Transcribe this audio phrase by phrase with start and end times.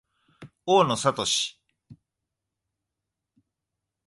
[0.65, 1.59] 大野智